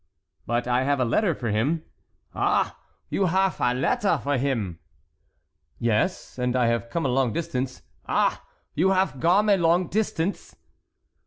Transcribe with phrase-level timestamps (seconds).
[0.47, 1.83] "But I have a letter for him."
[2.33, 2.75] "Ah,
[3.11, 4.79] you haf a ledder for him?"
[5.77, 8.43] "Yes, and I have come a long distance." "Ah!
[8.73, 10.55] you haf gome a long tistance?"